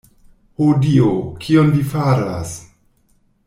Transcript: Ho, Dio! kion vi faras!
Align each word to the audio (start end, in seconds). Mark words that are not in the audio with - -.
Ho, 0.61 0.69
Dio! 0.85 1.11
kion 1.45 1.71
vi 1.77 1.85
faras! 1.95 2.59